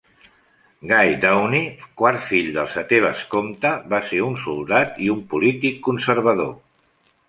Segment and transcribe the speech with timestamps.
[0.91, 1.67] Guy Dawnay,
[2.01, 6.55] quart fill del setè vescomte, va ser un soldat i un polític conservador.